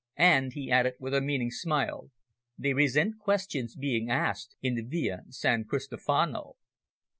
[0.17, 2.09] And," he added with a meaning smile,
[2.57, 6.55] "they resent questions being asked in the Via San Cristofano."